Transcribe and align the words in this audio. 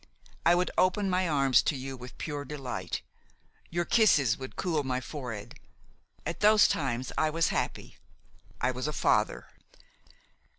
I 0.47 0.55
would 0.55 0.71
open 0.79 1.11
my 1.11 1.29
arms 1.29 1.61
to 1.61 1.75
you 1.75 1.95
with 1.95 2.17
pure 2.17 2.43
delight; 2.43 3.03
your 3.69 3.85
kisses 3.85 4.35
would 4.35 4.55
cool 4.55 4.83
my 4.83 4.99
forehead. 4.99 5.59
At 6.25 6.39
those 6.39 6.67
times 6.67 7.11
I 7.19 7.29
was 7.29 7.49
happy; 7.49 7.97
I 8.59 8.71
was 8.71 8.87
a 8.87 8.93
father. 8.93 9.47